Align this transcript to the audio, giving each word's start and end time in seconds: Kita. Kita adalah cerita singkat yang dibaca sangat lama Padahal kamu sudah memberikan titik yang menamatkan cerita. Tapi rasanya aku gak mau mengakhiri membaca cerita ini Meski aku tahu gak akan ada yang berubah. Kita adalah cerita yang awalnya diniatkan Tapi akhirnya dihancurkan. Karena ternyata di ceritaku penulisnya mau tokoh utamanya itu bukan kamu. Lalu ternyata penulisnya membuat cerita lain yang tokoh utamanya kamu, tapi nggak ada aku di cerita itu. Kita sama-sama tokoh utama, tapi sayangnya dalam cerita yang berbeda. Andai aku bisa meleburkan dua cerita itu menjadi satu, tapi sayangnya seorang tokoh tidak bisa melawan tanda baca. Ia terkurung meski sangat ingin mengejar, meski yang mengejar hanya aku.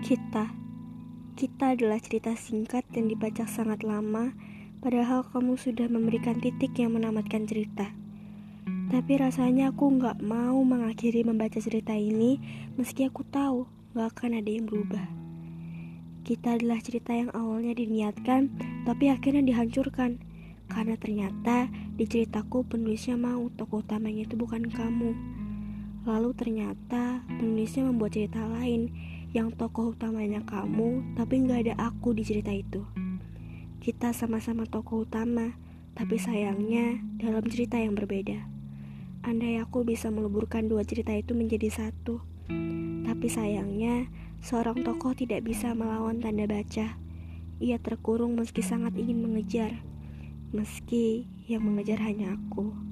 Kita. 0.00 0.48
Kita 1.36 1.76
adalah 1.76 2.00
cerita 2.00 2.32
singkat 2.32 2.88
yang 2.96 3.12
dibaca 3.12 3.44
sangat 3.44 3.84
lama 3.84 4.32
Padahal 4.80 5.28
kamu 5.28 5.60
sudah 5.60 5.92
memberikan 5.92 6.40
titik 6.40 6.72
yang 6.80 6.96
menamatkan 6.96 7.44
cerita. 7.44 7.92
Tapi 8.88 9.12
rasanya 9.20 9.76
aku 9.76 9.92
gak 10.00 10.24
mau 10.24 10.56
mengakhiri 10.64 11.20
membaca 11.20 11.60
cerita 11.60 11.92
ini 11.92 12.40
Meski 12.80 13.04
aku 13.04 13.20
tahu 13.28 13.68
gak 13.92 14.16
akan 14.16 14.40
ada 14.40 14.48
yang 14.48 14.64
berubah. 14.64 15.04
Kita 16.24 16.56
adalah 16.56 16.80
cerita 16.80 17.12
yang 17.12 17.28
awalnya 17.36 17.76
diniatkan 17.76 18.48
Tapi 18.88 19.12
akhirnya 19.12 19.44
dihancurkan. 19.44 20.16
Karena 20.72 20.96
ternyata 20.96 21.68
di 21.92 22.08
ceritaku 22.08 22.64
penulisnya 22.64 23.20
mau 23.20 23.52
tokoh 23.52 23.84
utamanya 23.84 24.24
itu 24.24 24.32
bukan 24.32 24.64
kamu. 24.64 25.12
Lalu 26.08 26.32
ternyata 26.32 27.20
penulisnya 27.36 27.84
membuat 27.84 28.16
cerita 28.16 28.48
lain 28.48 28.88
yang 29.30 29.54
tokoh 29.54 29.94
utamanya 29.94 30.42
kamu, 30.42 31.14
tapi 31.14 31.46
nggak 31.46 31.60
ada 31.70 31.74
aku 31.90 32.10
di 32.10 32.26
cerita 32.26 32.50
itu. 32.50 32.82
Kita 33.78 34.10
sama-sama 34.10 34.66
tokoh 34.66 35.06
utama, 35.06 35.54
tapi 35.94 36.18
sayangnya 36.18 36.98
dalam 37.22 37.46
cerita 37.46 37.78
yang 37.78 37.94
berbeda. 37.94 38.42
Andai 39.22 39.62
aku 39.62 39.86
bisa 39.86 40.10
meleburkan 40.10 40.66
dua 40.66 40.82
cerita 40.82 41.14
itu 41.14 41.36
menjadi 41.38 41.70
satu, 41.70 42.18
tapi 43.06 43.26
sayangnya 43.30 44.10
seorang 44.42 44.82
tokoh 44.82 45.14
tidak 45.14 45.46
bisa 45.46 45.78
melawan 45.78 46.18
tanda 46.18 46.50
baca. 46.50 46.98
Ia 47.60 47.76
terkurung 47.78 48.34
meski 48.34 48.66
sangat 48.66 48.98
ingin 48.98 49.22
mengejar, 49.22 49.78
meski 50.50 51.30
yang 51.46 51.62
mengejar 51.62 52.02
hanya 52.02 52.34
aku. 52.34 52.89